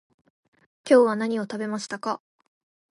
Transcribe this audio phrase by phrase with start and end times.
[0.83, 2.21] 今日は何を食べましたか？